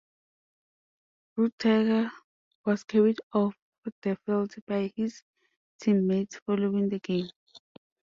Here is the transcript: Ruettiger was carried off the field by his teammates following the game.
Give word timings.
Ruettiger 1.37 2.09
was 2.65 2.83
carried 2.83 3.19
off 3.33 3.55
the 4.01 4.17
field 4.25 4.55
by 4.65 4.91
his 4.95 5.21
teammates 5.79 6.39
following 6.47 6.89
the 6.89 6.97
game. 6.97 7.29